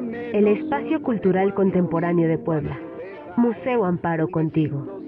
el 0.00 0.46
espacio 0.48 1.02
cultural 1.02 1.54
contemporáneo 1.54 2.28
de 2.28 2.38
Puebla. 2.38 2.78
Museo 3.36 3.84
Amparo 3.84 4.28
contigo. 4.28 5.00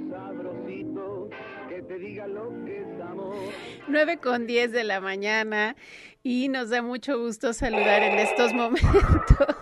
9 3.88 4.18
con 4.18 4.46
10 4.46 4.72
de 4.72 4.84
la 4.84 5.00
mañana 5.00 5.76
y 6.22 6.48
nos 6.48 6.70
da 6.70 6.82
mucho 6.82 7.18
gusto 7.18 7.52
saludar 7.52 8.02
en 8.02 8.18
estos 8.18 8.52
momentos 8.54 9.56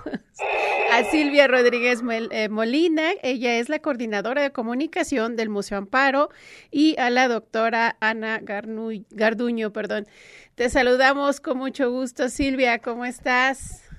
a 0.92 1.04
Silvia 1.04 1.46
Rodríguez 1.46 2.02
eh, 2.30 2.48
Molina. 2.48 3.10
Ella 3.22 3.56
es 3.58 3.68
la 3.68 3.78
coordinadora 3.78 4.42
de 4.42 4.50
comunicación 4.50 5.36
del 5.36 5.48
Museo 5.48 5.78
Amparo 5.78 6.30
y 6.70 6.98
a 6.98 7.08
la 7.10 7.28
doctora 7.28 7.96
Ana 8.00 8.40
Garduño. 8.42 9.72
Perdón. 9.72 10.06
Te 10.54 10.68
saludamos 10.68 11.40
con 11.40 11.58
mucho 11.58 11.90
gusto, 11.90 12.28
Silvia. 12.28 12.80
¿Cómo 12.80 13.04
estás? 13.04 13.89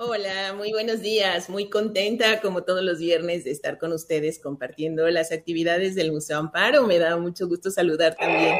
Hola, 0.00 0.54
muy 0.56 0.70
buenos 0.70 1.00
días. 1.00 1.50
Muy 1.50 1.68
contenta, 1.68 2.40
como 2.40 2.62
todos 2.62 2.84
los 2.84 3.00
viernes, 3.00 3.42
de 3.42 3.50
estar 3.50 3.78
con 3.78 3.92
ustedes 3.92 4.38
compartiendo 4.38 5.08
las 5.08 5.32
actividades 5.32 5.96
del 5.96 6.12
Museo 6.12 6.38
Amparo. 6.38 6.86
Me 6.86 6.98
da 6.98 7.16
mucho 7.16 7.48
gusto 7.48 7.68
saludar 7.68 8.14
también 8.14 8.56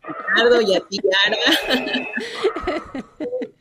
Ricardo 0.00 0.60
y 0.60 0.76
a 0.76 0.80
ti, 0.80 1.00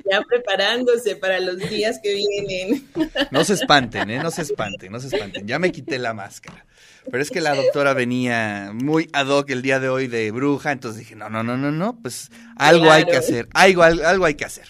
ya 0.06 0.22
preparándose 0.22 1.16
para 1.16 1.40
los 1.40 1.58
días 1.58 2.00
que 2.02 2.14
vienen. 2.14 2.88
No 3.32 3.44
se 3.44 3.54
espanten, 3.56 4.12
¿eh? 4.12 4.20
No 4.22 4.30
se 4.30 4.44
espanten, 4.44 4.92
no 4.92 5.00
se 5.00 5.08
espanten. 5.08 5.48
Ya 5.48 5.58
me 5.58 5.72
quité 5.72 5.98
la 5.98 6.14
máscara. 6.14 6.64
Pero 7.10 7.24
es 7.24 7.32
que 7.32 7.42
la 7.42 7.56
doctora 7.56 7.94
venía 7.94 8.70
muy 8.72 9.10
ad 9.14 9.30
hoc 9.30 9.50
el 9.50 9.64
día 9.64 9.80
de 9.80 9.90
hoy 9.90 10.08
de 10.08 10.30
bruja, 10.30 10.72
entonces 10.72 11.00
dije, 11.00 11.16
no, 11.16 11.28
no, 11.28 11.44
no, 11.44 11.58
no, 11.58 11.72
no, 11.72 12.00
pues 12.00 12.30
algo 12.56 12.92
hay 12.92 13.06
que 13.06 13.18
hacer, 13.18 13.48
algo, 13.54 13.82
algo 13.82 14.26
hay 14.26 14.36
que 14.36 14.46
hacer. 14.46 14.68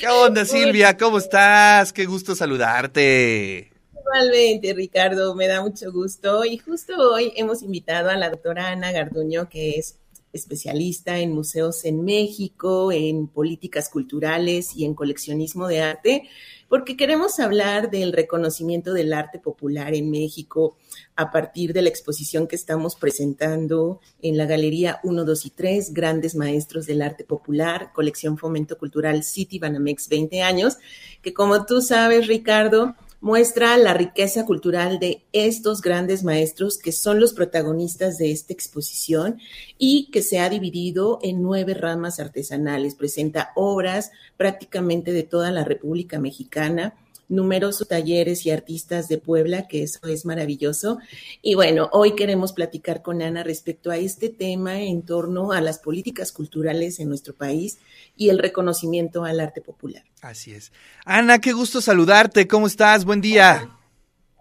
¿Qué 0.00 0.08
onda, 0.08 0.46
Silvia? 0.46 0.96
¿Cómo 0.96 1.18
estás? 1.18 1.92
Qué 1.92 2.06
gusto 2.06 2.34
saludarte. 2.34 3.70
Igualmente, 3.92 4.72
Ricardo, 4.72 5.34
me 5.34 5.46
da 5.46 5.60
mucho 5.60 5.92
gusto. 5.92 6.42
Y 6.46 6.56
justo 6.56 6.94
hoy 7.12 7.34
hemos 7.36 7.60
invitado 7.60 8.08
a 8.08 8.16
la 8.16 8.30
doctora 8.30 8.68
Ana 8.68 8.92
Garduño, 8.92 9.50
que 9.50 9.72
es 9.72 9.99
especialista 10.32 11.18
en 11.18 11.32
museos 11.32 11.84
en 11.84 12.04
México, 12.04 12.92
en 12.92 13.26
políticas 13.26 13.88
culturales 13.88 14.74
y 14.76 14.84
en 14.84 14.94
coleccionismo 14.94 15.66
de 15.66 15.80
arte, 15.80 16.28
porque 16.68 16.96
queremos 16.96 17.40
hablar 17.40 17.90
del 17.90 18.12
reconocimiento 18.12 18.92
del 18.92 19.12
arte 19.12 19.40
popular 19.40 19.92
en 19.94 20.10
México 20.10 20.76
a 21.16 21.32
partir 21.32 21.72
de 21.72 21.82
la 21.82 21.88
exposición 21.88 22.46
que 22.46 22.54
estamos 22.54 22.94
presentando 22.94 24.00
en 24.22 24.36
la 24.36 24.46
Galería 24.46 25.00
1, 25.02 25.24
2 25.24 25.46
y 25.46 25.50
3, 25.50 25.92
Grandes 25.92 26.36
Maestros 26.36 26.86
del 26.86 27.02
Arte 27.02 27.24
Popular, 27.24 27.90
colección 27.92 28.38
Fomento 28.38 28.78
Cultural 28.78 29.24
City 29.24 29.58
Banamex 29.58 30.08
20 30.08 30.42
años, 30.42 30.78
que 31.22 31.34
como 31.34 31.66
tú 31.66 31.82
sabes, 31.82 32.28
Ricardo, 32.28 32.94
muestra 33.20 33.76
la 33.76 33.94
riqueza 33.94 34.46
cultural 34.46 34.98
de 34.98 35.22
estos 35.32 35.82
grandes 35.82 36.24
maestros 36.24 36.78
que 36.78 36.92
son 36.92 37.20
los 37.20 37.34
protagonistas 37.34 38.18
de 38.18 38.32
esta 38.32 38.52
exposición 38.52 39.38
y 39.78 40.10
que 40.10 40.22
se 40.22 40.38
ha 40.38 40.48
dividido 40.48 41.18
en 41.22 41.42
nueve 41.42 41.74
ramas 41.74 42.18
artesanales. 42.18 42.94
Presenta 42.94 43.50
obras 43.54 44.10
prácticamente 44.36 45.12
de 45.12 45.22
toda 45.22 45.50
la 45.50 45.64
República 45.64 46.18
Mexicana 46.18 46.94
numerosos 47.30 47.88
talleres 47.88 48.44
y 48.44 48.50
artistas 48.50 49.08
de 49.08 49.16
Puebla, 49.16 49.66
que 49.68 49.82
eso 49.82 50.06
es 50.08 50.26
maravilloso. 50.26 50.98
Y 51.40 51.54
bueno, 51.54 51.88
hoy 51.92 52.14
queremos 52.14 52.52
platicar 52.52 53.00
con 53.00 53.22
Ana 53.22 53.42
respecto 53.42 53.90
a 53.90 53.96
este 53.96 54.28
tema 54.28 54.80
en 54.80 55.02
torno 55.02 55.52
a 55.52 55.60
las 55.60 55.78
políticas 55.78 56.32
culturales 56.32 57.00
en 57.00 57.08
nuestro 57.08 57.34
país 57.34 57.78
y 58.16 58.28
el 58.28 58.38
reconocimiento 58.38 59.24
al 59.24 59.40
arte 59.40 59.62
popular. 59.62 60.04
Así 60.20 60.52
es. 60.52 60.72
Ana, 61.04 61.38
qué 61.38 61.52
gusto 61.52 61.80
saludarte. 61.80 62.46
¿Cómo 62.46 62.66
estás? 62.66 63.04
Buen 63.04 63.20
día. 63.20 63.70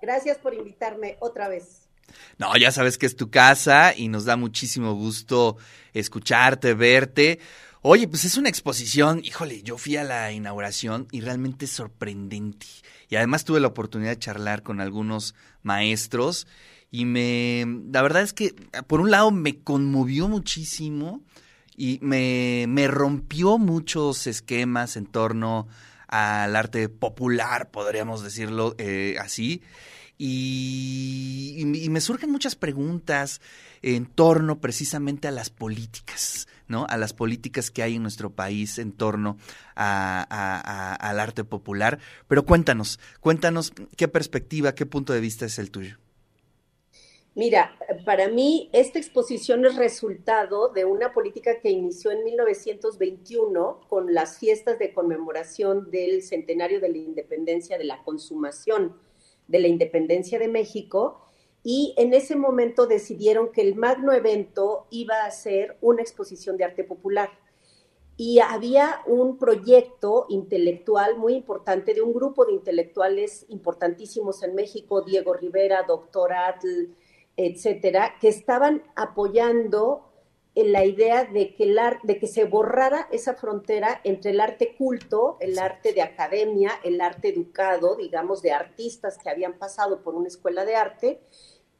Gracias 0.02 0.38
por 0.40 0.54
invitarme 0.54 1.18
otra 1.20 1.48
vez. 1.48 1.88
No, 2.38 2.56
ya 2.58 2.72
sabes 2.72 2.98
que 2.98 3.06
es 3.06 3.16
tu 3.16 3.30
casa 3.30 3.94
y 3.96 4.08
nos 4.08 4.26
da 4.26 4.36
muchísimo 4.36 4.96
gusto 4.96 5.58
escucharte, 5.94 6.74
verte. 6.74 7.40
Oye, 7.82 8.10
pues 8.10 8.26
es 8.26 8.36
una 8.36 8.50
exposición, 8.50 9.22
híjole, 9.24 9.64
yo 9.64 9.78
fui 9.78 9.96
a 9.96 10.04
la 10.04 10.34
inauguración 10.34 11.08
y 11.12 11.22
realmente 11.22 11.64
es 11.64 11.72
sorprendente. 11.72 12.68
Y 13.08 13.16
además 13.16 13.46
tuve 13.46 13.62
la 13.62 13.70
oportunidad 13.70 14.12
de 14.12 14.20
charlar 14.20 14.64
con 14.64 14.82
algunos 14.82 15.34
maestros 15.64 16.46
y 16.92 17.06
me, 17.06 17.66
la 17.90 18.02
verdad 18.02 18.24
es 18.24 18.34
que 18.34 18.54
por 18.88 19.00
un 19.00 19.12
lado 19.12 19.32
me 19.32 19.60
conmovió 19.60 20.28
muchísimo 20.28 21.22
y 21.78 22.00
me, 22.02 22.66
me 22.68 22.90
rompió 22.90 23.58
muchos 23.58 24.28
esquemas 24.28 24.98
en 24.98 25.06
torno 25.06 25.70
al 26.08 26.58
arte 26.58 26.90
popular, 26.90 27.72
podríamos 27.72 28.24
decirlo 28.24 28.76
eh, 28.78 29.16
así. 29.22 29.62
Y, 30.18 31.56
y, 31.58 31.90
me 31.90 32.02
surgen 32.02 32.30
muchas 32.30 32.58
preguntas 32.58 33.40
en 33.82 34.06
torno 34.06 34.60
precisamente 34.60 35.30
a 35.30 35.32
las 35.32 35.50
políticas, 35.50 36.50
¿no? 36.70 36.86
A 36.88 36.98
las 36.98 37.14
políticas 37.14 37.72
que 37.72 37.84
hay 37.84 37.96
en 37.96 38.04
nuestro 38.04 38.30
país 38.30 38.80
en 38.80 38.94
torno 38.94 39.38
a, 39.76 40.96
al 41.00 41.20
arte 41.20 41.44
popular. 41.44 42.00
Pero 42.28 42.46
cuéntanos, 42.46 43.00
cuéntanos 43.20 43.74
qué 43.98 44.08
perspectiva, 44.08 44.76
qué 44.76 44.86
punto 44.86 45.12
de 45.12 45.20
vista 45.20 45.46
es 45.46 45.60
el 45.60 45.72
tuyo. 45.72 45.98
Mira, 47.36 47.78
para 48.06 48.28
mí 48.28 48.70
esta 48.74 49.00
exposición 49.00 49.66
es 49.66 49.76
resultado 49.76 50.70
de 50.70 50.84
una 50.84 51.14
política 51.14 51.60
que 51.62 51.70
inició 51.70 52.12
en 52.12 52.24
1921 52.24 53.82
con 53.88 54.14
las 54.14 54.40
fiestas 54.40 54.80
de 54.80 54.94
conmemoración 54.94 55.90
del 55.92 56.24
centenario 56.24 56.82
de 56.82 56.90
la 56.90 56.98
independencia 56.98 57.78
de 57.78 57.86
la 57.86 58.04
consumación 58.04 58.98
de 59.48 59.60
la 59.60 59.68
independencia 59.68 60.38
de 60.38 60.48
México 60.48 61.29
y 61.72 61.94
en 61.98 62.16
ese 62.16 62.36
momento 62.36 62.88
decidieron 62.88 63.52
que 63.52 63.62
el 63.62 63.76
magno 63.76 64.12
evento 64.12 64.88
iba 64.90 65.24
a 65.24 65.30
ser 65.30 65.78
una 65.82 66.02
exposición 66.02 66.58
de 66.58 66.64
arte 66.64 66.84
popular. 66.84 67.30
Y 68.18 68.40
había 68.40 69.02
un 69.06 69.38
proyecto 69.38 70.26
intelectual 70.30 71.20
muy 71.20 71.36
importante 71.36 71.94
de 71.94 72.02
un 72.02 72.12
grupo 72.12 72.44
de 72.44 72.54
intelectuales 72.54 73.46
importantísimos 73.50 74.42
en 74.42 74.56
México, 74.56 75.04
Diego 75.04 75.36
Rivera, 75.36 75.84
Doctor 75.88 76.34
Atl, 76.34 76.96
etcétera, 77.38 78.16
que 78.20 78.30
estaban 78.30 78.82
apoyando 78.96 80.10
en 80.56 80.72
la 80.72 80.86
idea 80.86 81.26
de 81.26 81.54
que, 81.54 81.66
el 81.66 81.80
de 82.02 82.18
que 82.18 82.26
se 82.26 82.46
borrara 82.46 83.08
esa 83.12 83.36
frontera 83.36 84.02
entre 84.04 84.32
el 84.32 84.42
arte 84.42 84.76
culto, 84.76 85.38
el 85.40 85.60
arte 85.60 85.94
de 85.94 86.02
academia, 86.02 86.72
el 86.84 87.00
arte 87.00 87.30
educado, 87.30 87.96
digamos, 87.96 88.42
de 88.42 88.54
artistas 88.54 89.20
que 89.20 89.30
habían 89.30 89.60
pasado 89.60 90.02
por 90.02 90.16
una 90.16 90.30
escuela 90.30 90.66
de 90.66 90.76
arte, 90.76 91.22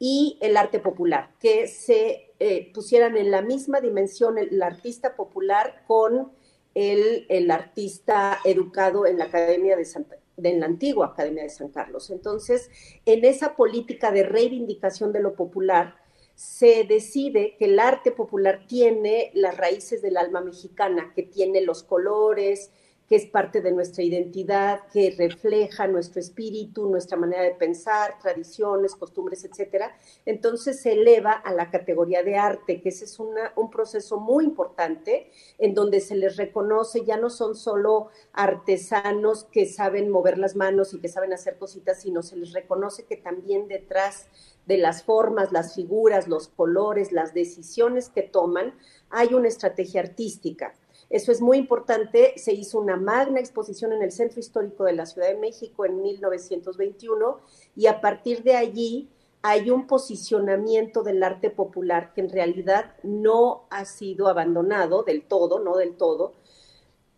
y 0.02 0.38
el 0.40 0.56
arte 0.56 0.80
popular, 0.80 1.30
que 1.38 1.68
se 1.68 2.32
eh, 2.40 2.72
pusieran 2.72 3.18
en 3.18 3.30
la 3.30 3.42
misma 3.42 3.80
dimensión 3.80 4.38
el, 4.38 4.60
artista 4.62 5.14
popular 5.14 5.84
con 5.86 6.32
el, 6.74 7.26
el, 7.28 7.50
artista 7.50 8.38
educado 8.44 9.04
en 9.06 9.18
la 9.18 9.26
Academia 9.26 9.76
de 9.76 9.84
Santa, 9.84 10.16
de 10.38 10.58
la 10.58 10.64
antigua 10.64 11.08
Academia 11.08 11.42
de 11.42 11.50
San 11.50 11.68
Carlos. 11.68 12.08
Entonces, 12.10 12.70
en 13.04 13.26
esa 13.26 13.54
política 13.56 14.10
de 14.10 14.22
reivindicación 14.22 15.12
de 15.12 15.20
lo 15.20 15.34
popular, 15.34 15.96
se 16.34 16.84
decide 16.84 17.56
que 17.58 17.66
el 17.66 17.78
arte 17.78 18.10
popular 18.10 18.64
tiene 18.66 19.30
las 19.34 19.58
raíces 19.58 20.00
del 20.00 20.16
alma 20.16 20.40
mexicana, 20.40 21.12
que 21.14 21.22
tiene 21.22 21.60
los 21.60 21.82
colores, 21.82 22.70
que 23.10 23.16
es 23.16 23.26
parte 23.26 23.60
de 23.60 23.72
nuestra 23.72 24.04
identidad, 24.04 24.86
que 24.92 25.12
refleja 25.18 25.88
nuestro 25.88 26.20
espíritu, 26.20 26.88
nuestra 26.88 27.16
manera 27.16 27.42
de 27.42 27.56
pensar, 27.56 28.20
tradiciones, 28.22 28.94
costumbres, 28.94 29.44
etcétera. 29.44 29.98
Entonces 30.24 30.80
se 30.80 30.92
eleva 30.92 31.32
a 31.32 31.52
la 31.52 31.72
categoría 31.72 32.22
de 32.22 32.36
arte, 32.36 32.80
que 32.80 32.90
ese 32.90 33.06
es 33.06 33.18
un 33.18 33.70
proceso 33.72 34.20
muy 34.20 34.44
importante 34.44 35.32
en 35.58 35.74
donde 35.74 36.00
se 36.00 36.14
les 36.14 36.36
reconoce, 36.36 37.04
ya 37.04 37.16
no 37.16 37.30
son 37.30 37.56
solo 37.56 38.10
artesanos 38.32 39.42
que 39.42 39.66
saben 39.66 40.08
mover 40.08 40.38
las 40.38 40.54
manos 40.54 40.94
y 40.94 41.00
que 41.00 41.08
saben 41.08 41.32
hacer 41.32 41.58
cositas, 41.58 42.00
sino 42.00 42.22
se 42.22 42.36
les 42.36 42.52
reconoce 42.52 43.06
que 43.06 43.16
también 43.16 43.66
detrás 43.66 44.28
de 44.66 44.78
las 44.78 45.02
formas, 45.02 45.50
las 45.50 45.74
figuras, 45.74 46.28
los 46.28 46.46
colores, 46.46 47.10
las 47.10 47.34
decisiones 47.34 48.08
que 48.08 48.22
toman, 48.22 48.78
hay 49.10 49.34
una 49.34 49.48
estrategia 49.48 50.00
artística. 50.00 50.76
Eso 51.10 51.32
es 51.32 51.40
muy 51.40 51.58
importante. 51.58 52.34
Se 52.36 52.52
hizo 52.52 52.78
una 52.78 52.96
magna 52.96 53.40
exposición 53.40 53.92
en 53.92 54.02
el 54.02 54.12
Centro 54.12 54.38
Histórico 54.38 54.84
de 54.84 54.92
la 54.92 55.06
Ciudad 55.06 55.28
de 55.28 55.36
México 55.36 55.84
en 55.84 56.00
1921 56.00 57.40
y 57.76 57.86
a 57.86 58.00
partir 58.00 58.44
de 58.44 58.54
allí 58.56 59.10
hay 59.42 59.70
un 59.70 59.86
posicionamiento 59.86 61.02
del 61.02 61.22
arte 61.22 61.50
popular 61.50 62.12
que 62.14 62.20
en 62.20 62.30
realidad 62.30 62.94
no 63.02 63.64
ha 63.70 63.84
sido 63.86 64.28
abandonado 64.28 65.02
del 65.02 65.22
todo, 65.22 65.58
no 65.58 65.76
del 65.76 65.96
todo, 65.96 66.34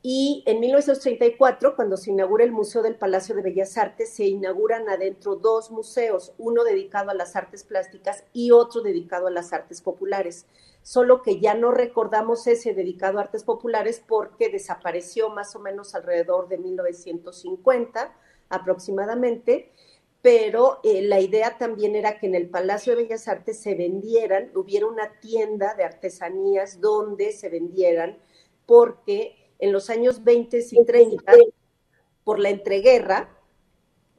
Y 0.04 0.43
en 0.46 0.58
1934, 0.58 1.76
cuando 1.76 1.96
se 1.96 2.10
inaugura 2.10 2.43
el 2.43 2.50
Museo 2.50 2.82
del 2.82 2.96
Palacio 2.96 3.37
de 3.37 3.43
Bellas 3.43 3.78
Artes, 3.78 4.12
se 4.12 4.25
inauguran 4.25 4.88
adentro 4.88 5.37
dos 5.37 5.70
museos, 5.70 6.34
uno 6.38 6.64
dedicado 6.64 7.10
a 7.10 7.14
las 7.14 7.37
artes 7.37 7.62
plásticas 7.62 8.25
y 8.32 8.50
otro 8.50 8.82
dedicado 8.82 9.28
a 9.28 9.31
las 9.31 9.52
artes 9.52 9.81
populares. 9.81 10.46
Solo 10.82 11.22
que 11.22 11.38
ya 11.38 11.54
no 11.54 11.70
recordamos 11.70 12.49
ese 12.49 12.75
dedicado 12.75 13.19
a 13.19 13.22
artes 13.22 13.44
populares 13.44 14.02
porque 14.04 14.49
desapareció 14.49 15.31
más 15.31 15.54
o 15.54 15.60
menos 15.60 15.94
alrededor 15.94 16.49
de 16.49 16.58
1950 16.58 18.12
aproximadamente, 18.49 19.70
pero 20.20 20.81
eh, 20.82 21.02
la 21.02 21.20
idea 21.20 21.58
también 21.58 21.94
era 21.94 22.19
que 22.19 22.26
en 22.26 22.34
el 22.34 22.50
Palacio 22.50 22.96
de 22.96 23.04
Bellas 23.04 23.28
Artes 23.28 23.60
se 23.60 23.76
vendieran, 23.76 24.50
hubiera 24.56 24.87
una 24.87 25.20
tienda 25.20 25.75
de 25.75 25.84
artesanías 25.84 26.81
donde 26.81 27.31
se 27.31 27.49
vendieran, 27.49 28.19
porque 28.66 29.42
en 29.62 29.70
los 29.70 29.91
años 29.91 30.25
20 30.25 30.59
y 30.73 30.85
30, 30.85 31.35
por 32.25 32.41
la 32.41 32.50
entreguerra, 32.50 33.38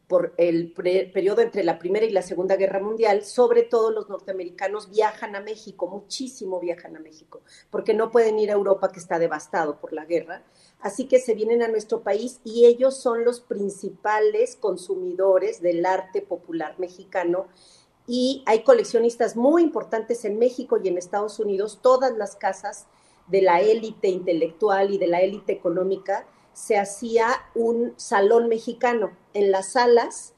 por 0.08 0.34
el 0.38 0.72
periodo 0.72 1.42
entre 1.42 1.66
la 1.66 1.80
Primera 1.80 2.06
y 2.06 2.12
la 2.12 2.22
Segunda 2.22 2.56
Guerra 2.56 2.80
Mundial, 2.80 3.26
sobre 3.26 3.64
todo 3.64 3.92
los 3.92 4.08
norteamericanos 4.08 4.90
viajan 4.90 5.36
a 5.36 5.42
México, 5.42 5.88
muchísimo 5.88 6.62
viajan 6.62 6.96
a 6.96 7.02
México, 7.02 7.42
porque 7.70 7.94
no 7.94 8.10
pueden 8.10 8.40
ir 8.40 8.52
a 8.52 8.54
Europa 8.54 8.94
que 8.94 9.02
está 9.02 9.20
devastado 9.20 9.82
por 9.82 9.92
la 9.92 10.06
guerra. 10.06 10.44
Así 10.80 11.10
que 11.10 11.20
se 11.20 11.34
vienen 11.34 11.62
a 11.62 11.68
nuestro 11.68 12.04
país 12.04 12.40
y 12.46 12.66
ellos 12.66 12.96
son 12.96 13.26
los 13.26 13.42
principales 13.42 14.56
consumidores 14.56 15.62
del 15.62 15.86
arte 15.86 16.22
popular 16.22 16.80
mexicano. 16.80 17.48
Y 18.08 18.44
hay 18.46 18.64
coleccionistas 18.64 19.36
muy 19.36 19.62
importantes 19.62 20.24
en 20.24 20.40
México 20.40 20.80
y 20.82 20.88
en 20.88 20.98
Estados 20.98 21.38
Unidos, 21.40 21.80
todas 21.82 22.16
las 22.16 22.38
casas 22.38 22.88
de 23.28 23.42
la 23.42 23.62
élite 23.62 24.10
intelectual 24.10 24.94
y 24.94 24.98
de 24.98 25.08
la 25.08 25.22
élite 25.22 25.54
económica, 25.54 26.28
se 26.54 26.78
hacía 26.78 27.28
un 27.56 27.94
salón 27.98 28.48
mexicano. 28.48 29.12
En 29.34 29.52
las 29.52 29.74
salas 29.74 30.34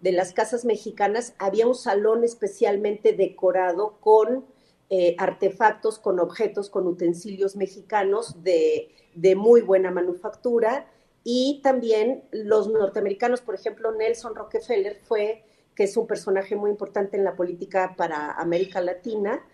de 0.00 0.12
las 0.12 0.32
casas 0.32 0.64
mexicanas 0.64 1.34
había 1.38 1.66
un 1.66 1.74
salón 1.74 2.24
especialmente 2.24 3.12
decorado 3.12 3.98
con 4.00 4.46
eh, 4.88 5.14
artefactos, 5.18 5.98
con 5.98 6.18
objetos, 6.18 6.70
con 6.70 6.86
utensilios 6.86 7.54
mexicanos 7.54 8.42
de, 8.42 8.90
de 9.14 9.36
muy 9.36 9.60
buena 9.60 9.90
manufactura. 9.90 10.90
Y 11.22 11.60
también 11.62 12.24
los 12.32 12.68
norteamericanos, 12.68 13.40
por 13.42 13.54
ejemplo, 13.54 13.92
Nelson 13.92 14.34
Rockefeller 14.34 14.96
fue, 14.96 15.44
que 15.76 15.84
es 15.84 15.96
un 15.96 16.06
personaje 16.06 16.56
muy 16.56 16.70
importante 16.70 17.16
en 17.16 17.24
la 17.24 17.36
política 17.36 17.94
para 17.96 18.32
América 18.32 18.80
Latina, 18.80 19.44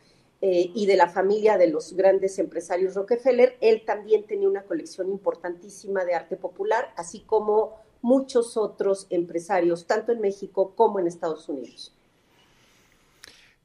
eh, 0.49 0.71
y 0.77 0.87
de 0.87 0.95
la 0.95 1.09
familia 1.09 1.59
de 1.59 1.67
los 1.67 1.95
grandes 1.95 2.39
empresarios 2.39 2.95
Rockefeller. 2.95 3.59
Él 3.61 3.83
también 3.85 4.29
tenía 4.29 4.49
una 4.49 4.63
colección 4.63 5.11
importantísima 5.11 6.05
de 6.05 6.15
arte 6.15 6.37
popular, 6.37 6.95
así 6.97 7.25
como 7.27 7.81
muchos 8.01 8.57
otros 8.57 9.09
empresarios, 9.11 9.89
tanto 9.89 10.13
en 10.13 10.21
México 10.21 10.73
como 10.77 11.01
en 11.01 11.09
Estados 11.09 11.49
Unidos. 11.49 11.93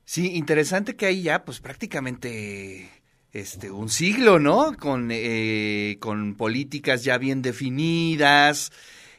Sí, 0.05 0.35
interesante 0.35 0.95
que 0.95 1.05
hay 1.05 1.21
ya, 1.21 1.45
pues 1.45 1.59
prácticamente 1.59 2.89
este 3.31 3.69
un 3.69 3.89
siglo, 3.89 4.39
¿no? 4.39 4.75
Con, 4.75 5.09
eh, 5.11 5.97
con 5.99 6.33
políticas 6.33 7.03
ya 7.03 7.19
bien 7.19 7.43
definidas. 7.43 8.71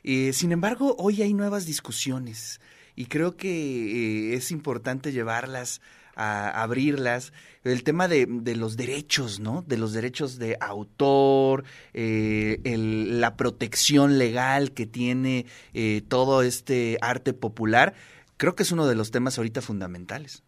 Eh, 0.03 0.33
sin 0.33 0.51
embargo, 0.51 0.97
hoy 0.99 1.23
hay 1.23 1.33
nuevas 1.33 1.65
discusiones 1.65 2.61
y 2.97 3.07
creo 3.07 3.37
que 3.37 4.35
es 4.35 4.51
importante 4.51 5.13
llevarlas 5.13 5.81
a 6.15 6.63
abrirlas. 6.63 7.33
El 7.65 7.85
tema 7.85 8.09
de, 8.09 8.27
los 8.57 8.77
derechos, 8.77 9.41
¿no? 9.41 9.65
De 9.67 9.77
los 9.77 9.93
derechos 9.93 10.39
de 10.39 10.57
autor, 10.61 11.65
eh, 11.95 12.59
la 12.65 13.37
protección 13.37 14.19
legal 14.19 14.73
que 14.73 14.87
tiene 14.87 15.47
eh, 15.75 16.03
todo 16.09 16.43
este 16.43 16.99
arte 17.01 17.33
popular, 17.33 17.95
creo 18.37 18.55
que 18.55 18.65
es 18.65 18.73
uno 18.73 18.87
de 18.87 18.95
los 18.95 19.11
temas 19.11 19.39
ahorita 19.39 19.61
fundamentales. 19.61 20.43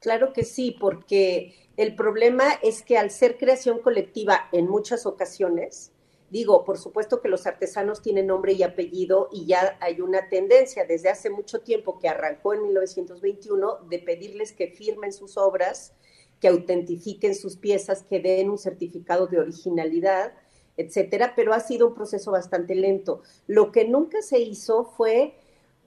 Claro 0.00 0.32
que 0.32 0.44
sí, 0.44 0.76
porque 0.78 1.54
el 1.76 1.94
problema 1.94 2.44
es 2.62 2.82
que 2.82 2.98
al 2.98 3.10
ser 3.10 3.36
creación 3.38 3.80
colectiva 3.80 4.48
en 4.52 4.68
muchas 4.68 5.06
ocasiones, 5.06 5.92
Digo, 6.30 6.64
por 6.64 6.76
supuesto 6.76 7.22
que 7.22 7.28
los 7.28 7.46
artesanos 7.46 8.02
tienen 8.02 8.26
nombre 8.26 8.52
y 8.52 8.62
apellido 8.62 9.30
y 9.32 9.46
ya 9.46 9.78
hay 9.80 10.00
una 10.02 10.28
tendencia 10.28 10.84
desde 10.84 11.08
hace 11.08 11.30
mucho 11.30 11.60
tiempo 11.60 11.98
que 11.98 12.08
arrancó 12.08 12.52
en 12.52 12.64
1921 12.64 13.78
de 13.88 13.98
pedirles 13.98 14.52
que 14.52 14.68
firmen 14.68 15.12
sus 15.12 15.38
obras, 15.38 15.94
que 16.40 16.48
autentifiquen 16.48 17.34
sus 17.34 17.56
piezas, 17.56 18.02
que 18.02 18.20
den 18.20 18.50
un 18.50 18.58
certificado 18.58 19.26
de 19.26 19.38
originalidad, 19.38 20.34
etcétera, 20.76 21.32
pero 21.34 21.54
ha 21.54 21.60
sido 21.60 21.88
un 21.88 21.94
proceso 21.94 22.30
bastante 22.30 22.74
lento. 22.74 23.22
Lo 23.46 23.72
que 23.72 23.86
nunca 23.86 24.20
se 24.20 24.38
hizo 24.38 24.84
fue 24.84 25.34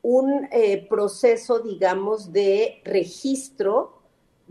un 0.02 0.50
eh, 0.52 0.88
proceso, 0.90 1.60
digamos, 1.60 2.34
de 2.34 2.82
registro 2.84 4.01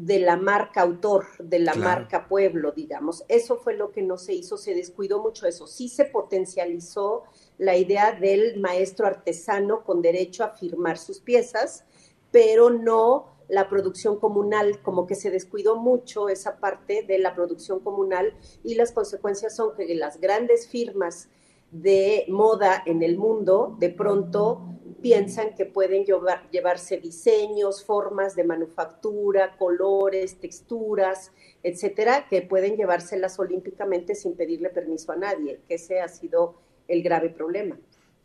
de 0.01 0.19
la 0.19 0.39
marca 0.39 0.81
autor, 0.81 1.27
de 1.39 1.59
la 1.59 1.75
marca 1.75 2.27
pueblo, 2.27 2.73
digamos. 2.73 3.23
Eso 3.29 3.59
fue 3.59 3.75
lo 3.75 3.93
que 3.93 4.01
no 4.01 4.17
se 4.17 4.33
hizo, 4.33 4.57
se 4.57 4.75
descuidó 4.75 5.23
mucho 5.23 5.47
eso. 5.47 5.67
Sí 5.67 5.91
se 5.91 6.07
potencializó 6.07 7.25
la 7.59 7.77
idea 7.77 8.13
del 8.13 8.59
maestro 8.59 9.07
artesano 9.07 9.85
con 9.85 10.01
derecho 10.01 10.43
a 10.43 10.51
firmar 10.51 10.97
sus 10.97 11.21
piezas, 11.21 11.85
pero 12.31 12.71
no 12.71 13.27
la 13.49 13.69
producción 13.69 14.19
comunal, 14.19 14.81
como 14.81 15.07
que 15.07 15.17
se 15.17 15.31
descuidó 15.31 15.77
mucho 15.77 16.31
esa 16.31 16.57
parte 16.57 17.03
de 17.03 17.19
la 17.19 17.35
producción 17.35 17.81
comunal 17.81 18.33
y 18.65 18.77
las 18.77 18.93
consecuencias 18.93 19.55
son 19.55 19.75
que 19.77 19.95
las 19.95 20.19
grandes 20.19 20.67
firmas 20.67 21.29
de 21.71 22.25
moda 22.29 22.83
en 22.87 23.03
el 23.03 23.17
mundo 23.17 23.77
de 23.79 23.91
pronto 23.91 24.71
piensan 25.01 25.55
que 25.55 25.67
pueden 25.67 26.05
llevarse 26.05 26.99
diseños, 26.99 27.85
formas 27.85 28.37
de 28.37 28.45
manufactura, 28.45 29.57
colores, 29.57 30.39
texturas, 30.41 31.33
etcétera, 31.63 32.27
que 32.29 32.43
pueden 32.43 32.77
llevárselas 32.77 33.39
olímpicamente 33.39 34.15
sin 34.15 34.35
pedirle 34.35 34.69
permiso 34.69 35.13
a 35.13 35.17
nadie, 35.17 35.61
que 35.67 35.75
ese 35.75 36.01
ha 36.01 36.09
sido 36.09 36.61
el 36.89 37.03
grave 37.03 37.31
problema. 37.31 37.79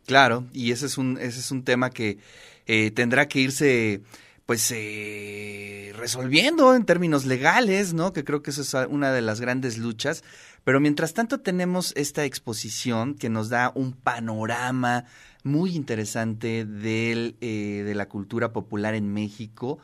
Claro, 0.06 0.44
y 0.52 0.72
ese 0.72 0.86
es 0.86 0.98
un, 0.98 1.18
ese 1.18 1.40
es 1.40 1.50
un 1.50 1.64
tema 1.64 1.90
que 1.90 2.18
eh, 2.66 2.90
tendrá 2.90 3.26
que 3.26 3.40
irse 3.40 4.00
pues 4.46 4.72
eh, 4.74 5.92
resolviendo 5.96 6.74
en 6.76 6.84
términos 6.84 7.26
legales, 7.26 7.94
¿no? 7.94 8.12
Que 8.12 8.24
creo 8.24 8.42
que 8.42 8.50
eso 8.50 8.62
es 8.62 8.88
una 8.88 9.12
de 9.12 9.20
las 9.20 9.40
grandes 9.40 9.76
luchas. 9.76 10.22
Pero 10.62 10.80
mientras 10.80 11.14
tanto 11.14 11.40
tenemos 11.40 11.92
esta 11.96 12.24
exposición 12.24 13.14
que 13.14 13.28
nos 13.28 13.48
da 13.48 13.72
un 13.74 13.92
panorama 13.92 15.04
muy 15.42 15.74
interesante 15.74 16.64
del, 16.64 17.36
eh, 17.40 17.82
de 17.84 17.94
la 17.94 18.08
cultura 18.08 18.52
popular 18.52 18.94
en 18.94 19.12
México. 19.12 19.78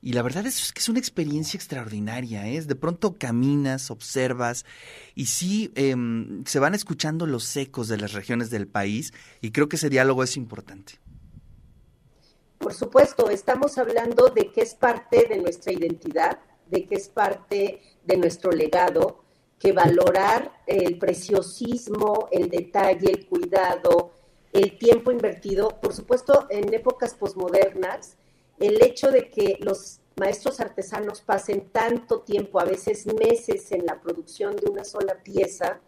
Y 0.00 0.12
la 0.12 0.22
verdad 0.22 0.46
es 0.46 0.72
que 0.72 0.80
es 0.80 0.88
una 0.88 0.98
experiencia 0.98 1.56
extraordinaria. 1.56 2.46
¿eh? 2.46 2.60
De 2.60 2.74
pronto 2.76 3.16
caminas, 3.16 3.90
observas 3.90 4.64
y 5.14 5.26
sí 5.26 5.72
em, 5.74 6.44
se 6.44 6.58
van 6.58 6.74
escuchando 6.74 7.26
los 7.26 7.56
ecos 7.56 7.88
de 7.88 7.96
las 7.96 8.12
regiones 8.12 8.50
del 8.50 8.68
país 8.68 9.12
y 9.40 9.50
creo 9.50 9.68
que 9.68 9.76
ese 9.76 9.88
diálogo 9.88 10.22
es 10.22 10.36
importante. 10.36 11.03
Por 12.64 12.72
supuesto, 12.72 13.28
estamos 13.28 13.76
hablando 13.76 14.28
de 14.28 14.50
que 14.50 14.62
es 14.62 14.74
parte 14.74 15.26
de 15.28 15.36
nuestra 15.36 15.70
identidad, 15.70 16.38
de 16.70 16.86
que 16.86 16.94
es 16.94 17.10
parte 17.10 17.82
de 18.02 18.16
nuestro 18.16 18.52
legado, 18.52 19.22
que 19.58 19.72
valorar 19.72 20.50
el 20.66 20.98
preciosismo, 20.98 22.26
el 22.30 22.48
detalle, 22.48 23.10
el 23.10 23.26
cuidado, 23.26 24.12
el 24.50 24.78
tiempo 24.78 25.12
invertido, 25.12 25.78
por 25.78 25.92
supuesto, 25.92 26.46
en 26.48 26.72
épocas 26.72 27.12
posmodernas, 27.12 28.16
el 28.58 28.82
hecho 28.82 29.10
de 29.10 29.28
que 29.28 29.58
los 29.60 30.00
maestros 30.16 30.58
artesanos 30.58 31.20
pasen 31.20 31.68
tanto 31.68 32.22
tiempo, 32.22 32.58
a 32.60 32.64
veces 32.64 33.04
meses, 33.04 33.72
en 33.72 33.84
la 33.84 34.00
producción 34.00 34.56
de 34.56 34.70
una 34.70 34.84
sola 34.84 35.22
pieza, 35.22 35.80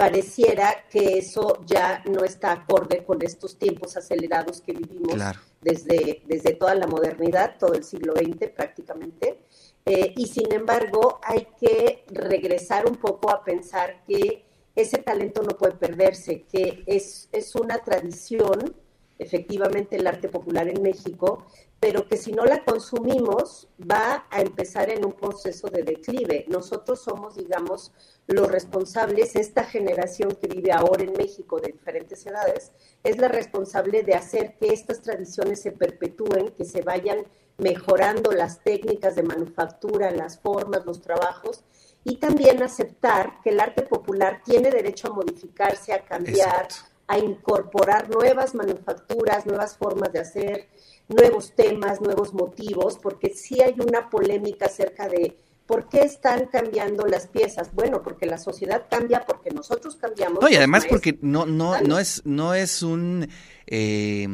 pareciera 0.00 0.86
que 0.88 1.18
eso 1.18 1.60
ya 1.66 2.02
no 2.06 2.24
está 2.24 2.52
acorde 2.52 3.04
con 3.04 3.20
estos 3.20 3.58
tiempos 3.58 3.98
acelerados 3.98 4.62
que 4.62 4.72
vivimos 4.72 5.20
desde, 5.60 6.22
desde 6.24 6.54
toda 6.54 6.74
la 6.74 6.86
modernidad, 6.86 7.58
todo 7.58 7.74
el 7.74 7.84
siglo 7.84 8.14
XX 8.14 8.48
prácticamente. 8.48 9.42
Eh, 9.84 10.14
y 10.16 10.26
sin 10.26 10.50
embargo, 10.54 11.20
hay 11.22 11.48
que 11.60 12.06
regresar 12.08 12.86
un 12.86 12.96
poco 12.96 13.30
a 13.30 13.44
pensar 13.44 14.02
que 14.06 14.46
ese 14.74 14.96
talento 14.96 15.42
no 15.42 15.50
puede 15.58 15.74
perderse, 15.74 16.46
que 16.50 16.82
es, 16.86 17.28
es 17.30 17.54
una 17.54 17.76
tradición, 17.80 18.74
efectivamente, 19.20 19.96
el 19.96 20.06
arte 20.06 20.28
popular 20.28 20.66
en 20.68 20.82
México, 20.82 21.46
pero 21.78 22.08
que 22.08 22.16
si 22.16 22.32
no 22.32 22.44
la 22.44 22.64
consumimos 22.64 23.68
va 23.80 24.26
a 24.30 24.40
empezar 24.40 24.90
en 24.90 25.04
un 25.04 25.12
proceso 25.12 25.68
de 25.68 25.82
declive. 25.82 26.44
Nosotros 26.48 27.00
somos, 27.00 27.36
digamos, 27.36 27.92
los 28.26 28.48
responsables, 28.48 29.36
esta 29.36 29.64
generación 29.64 30.36
que 30.40 30.48
vive 30.48 30.72
ahora 30.72 31.04
en 31.04 31.12
México 31.12 31.60
de 31.60 31.72
diferentes 31.72 32.24
edades, 32.26 32.72
es 33.02 33.18
la 33.18 33.28
responsable 33.28 34.02
de 34.02 34.14
hacer 34.14 34.56
que 34.58 34.72
estas 34.72 35.00
tradiciones 35.00 35.62
se 35.62 35.72
perpetúen, 35.72 36.48
que 36.50 36.64
se 36.64 36.82
vayan 36.82 37.24
mejorando 37.58 38.32
las 38.32 38.62
técnicas 38.62 39.14
de 39.16 39.22
manufactura, 39.22 40.10
las 40.10 40.38
formas, 40.38 40.86
los 40.86 41.00
trabajos, 41.00 41.62
y 42.04 42.16
también 42.16 42.62
aceptar 42.62 43.40
que 43.42 43.50
el 43.50 43.60
arte 43.60 43.82
popular 43.82 44.40
tiene 44.44 44.70
derecho 44.70 45.08
a 45.08 45.14
modificarse, 45.14 45.92
a 45.92 46.04
cambiar, 46.04 46.68
a 47.10 47.18
incorporar 47.18 48.08
nuevas 48.08 48.54
manufacturas, 48.54 49.44
nuevas 49.44 49.76
formas 49.76 50.12
de 50.12 50.20
hacer, 50.20 50.68
nuevos 51.08 51.52
temas, 51.56 52.00
nuevos 52.00 52.32
motivos, 52.32 52.98
porque 53.02 53.30
sí 53.34 53.60
hay 53.60 53.74
una 53.84 54.08
polémica 54.08 54.66
acerca 54.66 55.08
de 55.08 55.36
por 55.66 55.88
qué 55.88 56.02
están 56.02 56.46
cambiando 56.46 57.06
las 57.06 57.26
piezas. 57.26 57.74
Bueno, 57.74 58.00
porque 58.02 58.26
la 58.26 58.38
sociedad 58.38 58.86
cambia, 58.88 59.24
porque 59.26 59.50
nosotros 59.50 59.96
cambiamos. 59.96 60.40
No, 60.40 60.48
y 60.48 60.54
además 60.54 60.86
porque 60.88 61.18
no, 61.20 61.46
no, 61.46 61.80
no 61.80 61.98
es, 61.98 62.22
no 62.24 62.54
es 62.54 62.80
un 62.84 63.28
eh, 63.66 64.28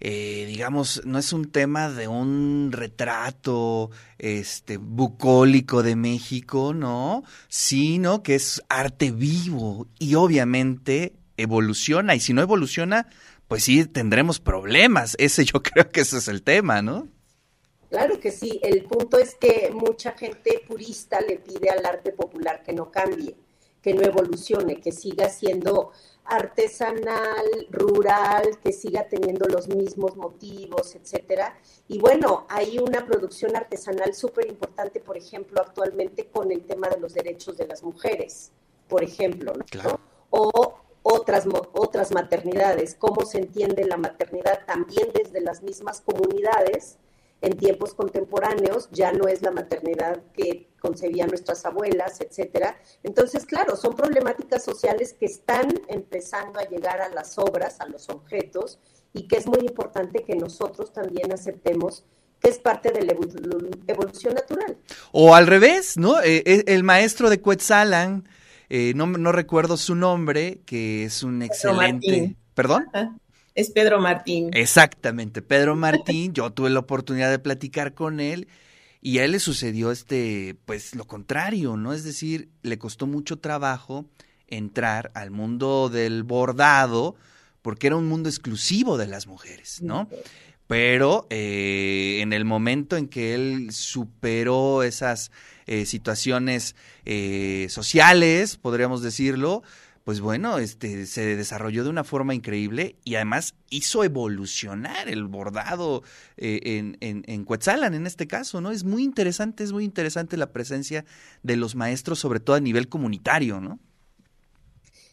eh, 0.00 0.44
digamos, 0.46 1.02
no 1.04 1.18
es 1.18 1.32
un 1.32 1.50
tema 1.50 1.90
de 1.90 2.08
un 2.08 2.70
retrato 2.72 3.90
este 4.18 4.78
bucólico 4.78 5.82
de 5.82 5.96
México, 5.96 6.74
¿no? 6.74 7.24
Sino 7.48 8.22
que 8.22 8.34
es 8.34 8.62
arte 8.68 9.10
vivo 9.10 9.86
y 9.98 10.14
obviamente 10.14 11.14
evoluciona 11.36 12.14
y 12.14 12.20
si 12.20 12.32
no 12.32 12.42
evoluciona, 12.42 13.08
pues 13.48 13.64
sí 13.64 13.84
tendremos 13.86 14.40
problemas. 14.40 15.14
Ese 15.18 15.44
yo 15.44 15.62
creo 15.62 15.90
que 15.90 16.00
ese 16.00 16.18
es 16.18 16.28
el 16.28 16.42
tema, 16.42 16.82
¿no? 16.82 17.08
Claro 17.90 18.18
que 18.18 18.32
sí, 18.32 18.60
el 18.64 18.84
punto 18.84 19.18
es 19.18 19.36
que 19.36 19.70
mucha 19.72 20.12
gente 20.12 20.64
purista 20.66 21.20
le 21.20 21.38
pide 21.38 21.70
al 21.70 21.86
arte 21.86 22.10
popular 22.10 22.62
que 22.64 22.72
no 22.72 22.90
cambie, 22.90 23.36
que 23.80 23.94
no 23.94 24.02
evolucione, 24.02 24.80
que 24.80 24.90
siga 24.90 25.28
siendo 25.28 25.92
artesanal, 26.24 27.68
rural, 27.70 28.58
que 28.62 28.72
siga 28.72 29.06
teniendo 29.08 29.46
los 29.46 29.68
mismos 29.68 30.16
motivos, 30.16 30.94
etcétera. 30.96 31.56
Y 31.86 31.98
bueno, 32.00 32.46
hay 32.48 32.78
una 32.78 33.06
producción 33.06 33.54
artesanal 33.54 34.14
súper 34.14 34.46
importante, 34.48 35.00
por 35.00 35.16
ejemplo, 35.16 35.60
actualmente 35.60 36.26
con 36.26 36.50
el 36.50 36.64
tema 36.64 36.88
de 36.88 36.98
los 36.98 37.14
derechos 37.14 37.56
de 37.58 37.66
las 37.68 37.82
mujeres, 37.82 38.50
por 38.88 39.04
ejemplo, 39.04 39.52
¿no? 39.52 40.00
O 40.30 40.83
otras, 41.04 41.44
otras 41.74 42.12
maternidades, 42.12 42.96
cómo 42.98 43.26
se 43.26 43.38
entiende 43.38 43.84
la 43.84 43.98
maternidad 43.98 44.64
también 44.66 45.08
desde 45.14 45.42
las 45.42 45.62
mismas 45.62 46.00
comunidades 46.00 46.96
en 47.42 47.58
tiempos 47.58 47.92
contemporáneos, 47.92 48.88
ya 48.90 49.12
no 49.12 49.28
es 49.28 49.42
la 49.42 49.50
maternidad 49.50 50.22
que 50.32 50.70
concebían 50.80 51.28
nuestras 51.28 51.66
abuelas, 51.66 52.22
etcétera. 52.22 52.78
Entonces, 53.02 53.44
claro, 53.44 53.76
son 53.76 53.94
problemáticas 53.94 54.64
sociales 54.64 55.12
que 55.12 55.26
están 55.26 55.68
empezando 55.88 56.58
a 56.58 56.64
llegar 56.64 57.02
a 57.02 57.10
las 57.10 57.36
obras, 57.38 57.82
a 57.82 57.86
los 57.86 58.08
objetos, 58.08 58.78
y 59.12 59.28
que 59.28 59.36
es 59.36 59.46
muy 59.46 59.60
importante 59.60 60.24
que 60.24 60.36
nosotros 60.36 60.90
también 60.90 61.32
aceptemos 61.32 62.04
que 62.40 62.48
es 62.48 62.58
parte 62.58 62.90
de 62.90 63.02
la 63.02 63.14
evolución 63.88 64.34
natural. 64.34 64.78
O 65.12 65.34
al 65.34 65.46
revés, 65.46 65.98
¿no? 65.98 66.20
Eh, 66.22 66.42
eh, 66.46 66.64
el 66.66 66.82
maestro 66.82 67.28
de 67.28 67.40
Quetzalan, 67.40 68.26
eh, 68.68 68.92
no, 68.94 69.06
no, 69.06 69.32
recuerdo 69.32 69.76
su 69.76 69.94
nombre, 69.94 70.60
que 70.66 71.04
es 71.04 71.22
un 71.22 71.42
excelente... 71.42 72.36
¿Perdón? 72.54 72.86
Es 73.54 73.70
Pedro 73.70 74.00
Martín. 74.00 74.50
Exactamente, 74.52 75.42
Pedro 75.42 75.76
Martín. 75.76 76.32
Yo 76.32 76.50
tuve 76.50 76.70
la 76.70 76.80
oportunidad 76.80 77.30
de 77.30 77.38
platicar 77.38 77.94
con 77.94 78.20
él 78.20 78.48
y 79.00 79.18
a 79.18 79.24
él 79.24 79.32
le 79.32 79.38
sucedió 79.38 79.90
este, 79.90 80.56
pues 80.64 80.94
lo 80.94 81.04
contrario, 81.04 81.76
¿no? 81.76 81.92
Es 81.92 82.04
decir, 82.04 82.48
le 82.62 82.78
costó 82.78 83.06
mucho 83.06 83.38
trabajo 83.38 84.06
entrar 84.48 85.10
al 85.14 85.30
mundo 85.30 85.88
del 85.88 86.22
bordado 86.22 87.14
porque 87.60 87.88
era 87.88 87.96
un 87.96 88.08
mundo 88.08 88.28
exclusivo 88.28 88.98
de 88.98 89.06
las 89.06 89.26
mujeres, 89.26 89.82
¿no? 89.82 90.08
Pero 90.66 91.26
eh, 91.30 92.18
en 92.22 92.32
el 92.32 92.44
momento 92.44 92.96
en 92.96 93.08
que 93.08 93.34
él 93.34 93.68
superó 93.72 94.82
esas 94.82 95.30
eh, 95.66 95.86
situaciones 95.86 96.76
eh, 97.04 97.66
sociales, 97.70 98.56
podríamos 98.56 99.02
decirlo, 99.02 99.62
pues 100.04 100.20
bueno, 100.20 100.58
este, 100.58 101.06
se 101.06 101.34
desarrolló 101.34 101.82
de 101.82 101.90
una 101.90 102.04
forma 102.04 102.34
increíble 102.34 102.96
y 103.04 103.14
además 103.14 103.54
hizo 103.70 104.04
evolucionar 104.04 105.08
el 105.08 105.24
bordado 105.24 106.02
eh, 106.36 106.60
en, 106.62 106.98
en, 107.00 107.24
en 107.26 107.46
en 107.94 108.06
este 108.06 108.26
caso, 108.26 108.60
¿no? 108.60 108.70
Es 108.70 108.84
muy 108.84 109.02
interesante, 109.02 109.64
es 109.64 109.72
muy 109.72 109.84
interesante 109.84 110.36
la 110.36 110.52
presencia 110.52 111.06
de 111.42 111.56
los 111.56 111.74
maestros, 111.74 112.18
sobre 112.18 112.40
todo 112.40 112.56
a 112.56 112.60
nivel 112.60 112.88
comunitario, 112.88 113.60
¿no? 113.60 113.80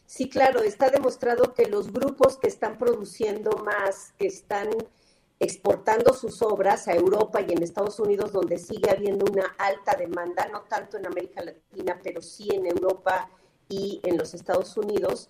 Sí, 0.04 0.28
claro, 0.28 0.62
está 0.62 0.90
demostrado 0.90 1.54
que 1.54 1.70
los 1.70 1.90
grupos 1.90 2.36
que 2.36 2.48
están 2.48 2.76
produciendo 2.76 3.50
más, 3.64 4.12
que 4.18 4.26
están 4.26 4.68
exportando 5.42 6.14
sus 6.14 6.40
obras 6.40 6.86
a 6.86 6.94
Europa 6.94 7.40
y 7.40 7.50
en 7.50 7.64
Estados 7.64 7.98
Unidos, 7.98 8.30
donde 8.32 8.58
sigue 8.58 8.90
habiendo 8.90 9.26
una 9.28 9.56
alta 9.58 9.96
demanda, 9.96 10.48
no 10.52 10.62
tanto 10.62 10.98
en 10.98 11.06
América 11.06 11.42
Latina, 11.42 11.98
pero 12.00 12.22
sí 12.22 12.48
en 12.52 12.64
Europa 12.64 13.28
y 13.68 14.00
en 14.04 14.16
los 14.16 14.34
Estados 14.34 14.76
Unidos, 14.76 15.28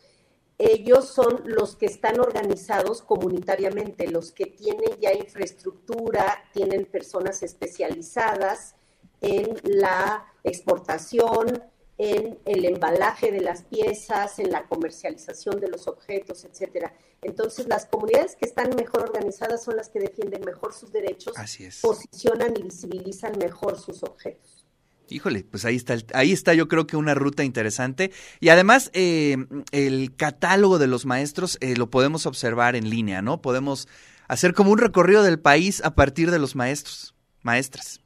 ellos 0.59 1.09
son 1.09 1.43
los 1.47 1.77
que 1.77 1.87
están 1.87 2.21
organizados 2.21 3.01
comunitariamente, 3.01 4.07
los 4.07 4.33
que 4.33 4.45
tienen 4.45 5.01
ya 5.01 5.15
infraestructura, 5.15 6.45
tienen 6.53 6.85
personas 6.85 7.43
especializadas 7.43 8.75
en 9.23 9.57
la 9.65 10.27
exportación, 10.45 11.65
en 11.99 12.39
el 12.45 12.65
embalaje 12.65 13.31
de 13.31 13.41
las 13.41 13.63
piezas, 13.63 14.39
en 14.39 14.51
la 14.51 14.65
comercialización 14.65 15.61
de 15.61 15.69
los 15.69 15.87
objetos, 15.87 16.45
etcétera. 16.45 16.93
Entonces, 17.23 17.69
las 17.69 17.87
comunidades 17.87 18.35
que 18.35 18.47
están 18.47 18.75
mejor 18.75 19.03
organizadas 19.03 19.63
son 19.63 19.77
las 19.77 19.89
que 19.89 20.01
defienden 20.01 20.43
mejor 20.45 20.73
sus 20.73 20.91
derechos, 20.93 21.35
posicionan 21.81 22.55
y 22.57 22.63
visibilizan 22.63 23.39
mejor 23.39 23.79
sus 23.79 24.03
objetos. 24.03 24.67
Híjole, 25.09 25.45
pues 25.45 25.65
ahí 25.65 25.77
está, 25.77 25.97
ahí 26.15 26.33
está 26.33 26.55
yo 26.55 26.69
creo 26.69 26.87
que 26.87 26.97
una 26.97 27.15
ruta 27.15 27.45
interesante. 27.45 28.11
Y 28.41 28.49
además 28.49 28.91
eh, 28.95 29.37
el 29.71 30.17
catálogo 30.17 30.79
de 30.79 30.87
los 30.87 31.05
maestros 31.07 31.59
eh, 31.61 31.77
lo 31.77 31.91
podemos 31.91 32.25
observar 32.27 32.77
en 32.77 32.89
línea, 32.89 33.21
¿no? 33.21 33.43
Podemos 33.43 33.89
hacer 34.27 34.55
como 34.55 34.73
un 34.73 34.79
recorrido 34.79 35.23
del 35.23 35.39
país 35.39 35.83
a 35.85 35.95
partir 35.95 36.31
de 36.31 36.39
los 36.39 36.57
maestros, 36.57 37.15
maestras. 37.43 38.01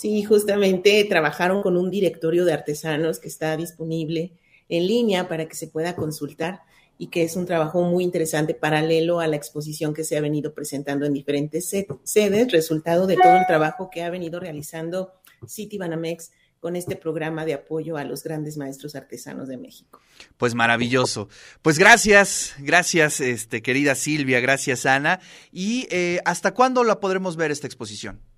Sí, 0.00 0.22
justamente 0.22 1.04
trabajaron 1.04 1.60
con 1.60 1.76
un 1.76 1.90
directorio 1.90 2.46
de 2.46 2.54
artesanos 2.54 3.18
que 3.18 3.28
está 3.28 3.54
disponible 3.58 4.32
en 4.70 4.86
línea 4.86 5.28
para 5.28 5.46
que 5.46 5.54
se 5.54 5.66
pueda 5.66 5.94
consultar 5.94 6.62
y 6.96 7.08
que 7.08 7.22
es 7.22 7.36
un 7.36 7.44
trabajo 7.44 7.82
muy 7.82 8.02
interesante 8.02 8.54
paralelo 8.54 9.20
a 9.20 9.26
la 9.26 9.36
exposición 9.36 9.92
que 9.92 10.04
se 10.04 10.16
ha 10.16 10.22
venido 10.22 10.54
presentando 10.54 11.04
en 11.04 11.12
diferentes 11.12 11.68
sedes, 11.68 12.50
resultado 12.50 13.06
de 13.06 13.16
todo 13.16 13.36
el 13.36 13.44
trabajo 13.46 13.90
que 13.92 14.02
ha 14.02 14.08
venido 14.08 14.40
realizando 14.40 15.12
City 15.46 15.76
Banamex 15.76 16.30
con 16.60 16.76
este 16.76 16.96
programa 16.96 17.44
de 17.44 17.52
apoyo 17.52 17.98
a 17.98 18.04
los 18.04 18.24
grandes 18.24 18.56
maestros 18.56 18.94
artesanos 18.94 19.48
de 19.48 19.58
México. 19.58 20.00
Pues 20.38 20.54
maravilloso. 20.54 21.28
Pues 21.60 21.78
gracias, 21.78 22.54
gracias, 22.58 23.20
este, 23.20 23.60
querida 23.60 23.94
Silvia, 23.94 24.40
gracias 24.40 24.86
Ana. 24.86 25.20
¿Y 25.52 25.88
eh, 25.90 26.22
hasta 26.24 26.54
cuándo 26.54 26.84
la 26.84 27.00
podremos 27.00 27.36
ver 27.36 27.50
esta 27.50 27.66
exposición? 27.66 28.29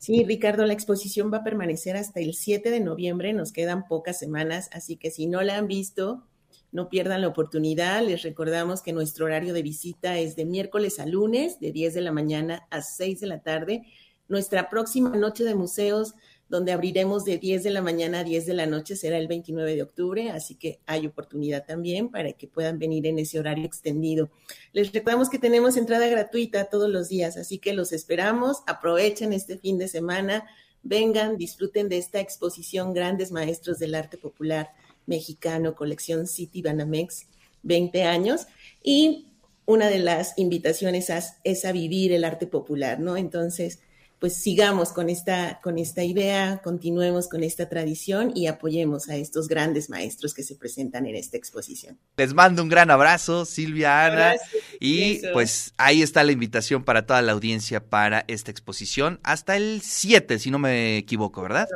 Sí, 0.00 0.24
Ricardo, 0.24 0.64
la 0.64 0.72
exposición 0.72 1.30
va 1.30 1.38
a 1.38 1.44
permanecer 1.44 1.94
hasta 1.94 2.20
el 2.20 2.32
7 2.32 2.70
de 2.70 2.80
noviembre, 2.80 3.34
nos 3.34 3.52
quedan 3.52 3.86
pocas 3.86 4.18
semanas, 4.18 4.70
así 4.72 4.96
que 4.96 5.10
si 5.10 5.26
no 5.26 5.42
la 5.42 5.58
han 5.58 5.68
visto, 5.68 6.26
no 6.72 6.88
pierdan 6.88 7.20
la 7.20 7.28
oportunidad. 7.28 8.02
Les 8.02 8.22
recordamos 8.22 8.80
que 8.80 8.94
nuestro 8.94 9.26
horario 9.26 9.52
de 9.52 9.62
visita 9.62 10.18
es 10.18 10.36
de 10.36 10.46
miércoles 10.46 10.98
a 11.00 11.04
lunes, 11.04 11.60
de 11.60 11.70
10 11.72 11.92
de 11.92 12.00
la 12.00 12.12
mañana 12.12 12.66
a 12.70 12.80
6 12.80 13.20
de 13.20 13.26
la 13.26 13.42
tarde 13.42 13.82
nuestra 14.30 14.70
próxima 14.70 15.10
noche 15.10 15.44
de 15.44 15.56
museos, 15.56 16.14
donde 16.50 16.72
abriremos 16.72 17.24
de 17.24 17.38
10 17.38 17.62
de 17.62 17.70
la 17.70 17.80
mañana 17.80 18.18
a 18.20 18.24
10 18.24 18.44
de 18.44 18.54
la 18.54 18.66
noche, 18.66 18.96
será 18.96 19.16
el 19.18 19.28
29 19.28 19.76
de 19.76 19.82
octubre, 19.82 20.30
así 20.30 20.56
que 20.56 20.80
hay 20.84 21.06
oportunidad 21.06 21.64
también 21.64 22.10
para 22.10 22.32
que 22.32 22.48
puedan 22.48 22.80
venir 22.80 23.06
en 23.06 23.20
ese 23.20 23.38
horario 23.38 23.64
extendido. 23.64 24.30
Les 24.72 24.92
recordamos 24.92 25.30
que 25.30 25.38
tenemos 25.38 25.76
entrada 25.76 26.08
gratuita 26.08 26.64
todos 26.64 26.90
los 26.90 27.08
días, 27.08 27.36
así 27.36 27.58
que 27.58 27.72
los 27.72 27.92
esperamos, 27.92 28.64
aprovechen 28.66 29.32
este 29.32 29.58
fin 29.58 29.78
de 29.78 29.86
semana, 29.86 30.44
vengan, 30.82 31.36
disfruten 31.36 31.88
de 31.88 31.98
esta 31.98 32.18
exposición 32.18 32.92
Grandes 32.94 33.30
Maestros 33.30 33.78
del 33.78 33.94
Arte 33.94 34.18
Popular 34.18 34.70
Mexicano, 35.06 35.76
colección 35.76 36.26
City 36.26 36.62
Banamex, 36.62 37.28
20 37.62 38.02
años, 38.02 38.48
y 38.82 39.28
una 39.66 39.88
de 39.88 40.00
las 40.00 40.36
invitaciones 40.36 41.12
es 41.44 41.64
a 41.64 41.70
vivir 41.70 42.12
el 42.12 42.24
arte 42.24 42.48
popular, 42.48 42.98
¿no? 42.98 43.16
Entonces, 43.16 43.78
pues 44.20 44.36
sigamos 44.36 44.92
con 44.92 45.08
esta, 45.08 45.60
con 45.62 45.78
esta 45.78 46.04
idea, 46.04 46.60
continuemos 46.62 47.26
con 47.26 47.42
esta 47.42 47.70
tradición 47.70 48.32
y 48.34 48.48
apoyemos 48.48 49.08
a 49.08 49.16
estos 49.16 49.48
grandes 49.48 49.88
maestros 49.88 50.34
que 50.34 50.42
se 50.42 50.56
presentan 50.56 51.06
en 51.06 51.16
esta 51.16 51.38
exposición. 51.38 51.98
Les 52.18 52.34
mando 52.34 52.62
un 52.62 52.68
gran 52.68 52.90
abrazo, 52.90 53.46
Silvia, 53.46 54.04
Ana, 54.04 54.36
y 54.78 55.26
pues 55.32 55.72
ahí 55.78 56.02
está 56.02 56.22
la 56.22 56.32
invitación 56.32 56.84
para 56.84 57.06
toda 57.06 57.22
la 57.22 57.32
audiencia 57.32 57.82
para 57.88 58.26
esta 58.28 58.50
exposición 58.50 59.20
hasta 59.22 59.56
el 59.56 59.80
7, 59.82 60.38
si 60.38 60.50
no 60.50 60.58
me 60.58 60.98
equivoco, 60.98 61.40
¿verdad? 61.40 61.66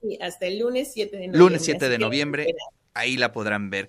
sí, 0.00 0.18
hasta 0.20 0.46
el 0.46 0.58
lunes 0.58 0.90
7 0.92 1.10
de 1.10 1.28
noviembre. 1.28 1.38
Lunes 1.38 1.64
7 1.64 1.88
de 1.88 1.98
noviembre 1.98 2.54
ahí 2.98 3.16
la 3.16 3.32
podrán 3.32 3.70
ver. 3.70 3.88